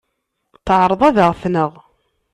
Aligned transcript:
Teɛreḍ 0.65 1.01
ad 1.07 1.17
aɣ-tneɣ. 1.25 1.71